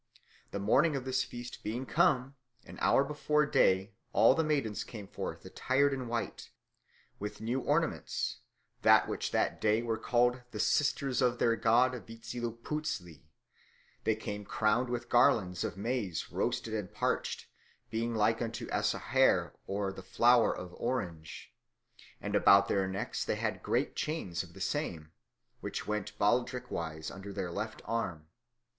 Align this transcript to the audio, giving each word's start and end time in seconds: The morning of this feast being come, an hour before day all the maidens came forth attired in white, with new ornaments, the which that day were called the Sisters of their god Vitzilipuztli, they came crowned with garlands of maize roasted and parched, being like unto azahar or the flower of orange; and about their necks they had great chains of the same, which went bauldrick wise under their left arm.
The 0.49 0.57
morning 0.57 0.95
of 0.95 1.05
this 1.05 1.23
feast 1.23 1.61
being 1.61 1.85
come, 1.85 2.33
an 2.65 2.79
hour 2.81 3.03
before 3.03 3.45
day 3.45 3.93
all 4.13 4.33
the 4.33 4.43
maidens 4.43 4.83
came 4.83 5.07
forth 5.07 5.45
attired 5.45 5.93
in 5.93 6.07
white, 6.07 6.49
with 7.19 7.39
new 7.39 7.59
ornaments, 7.59 8.37
the 8.81 9.01
which 9.01 9.29
that 9.29 9.61
day 9.61 9.83
were 9.83 9.99
called 9.99 10.41
the 10.49 10.59
Sisters 10.59 11.21
of 11.21 11.37
their 11.37 11.55
god 11.55 11.91
Vitzilipuztli, 12.07 13.21
they 14.03 14.15
came 14.15 14.43
crowned 14.43 14.89
with 14.89 15.07
garlands 15.07 15.63
of 15.63 15.77
maize 15.77 16.31
roasted 16.31 16.73
and 16.73 16.91
parched, 16.91 17.45
being 17.91 18.15
like 18.15 18.41
unto 18.41 18.65
azahar 18.69 19.53
or 19.67 19.93
the 19.93 20.01
flower 20.01 20.51
of 20.51 20.73
orange; 20.79 21.53
and 22.19 22.33
about 22.35 22.67
their 22.67 22.87
necks 22.87 23.23
they 23.23 23.35
had 23.35 23.61
great 23.61 23.95
chains 23.95 24.41
of 24.41 24.53
the 24.55 24.61
same, 24.61 25.11
which 25.59 25.85
went 25.85 26.17
bauldrick 26.17 26.71
wise 26.71 27.11
under 27.11 27.31
their 27.31 27.51
left 27.51 27.83
arm. 27.85 28.25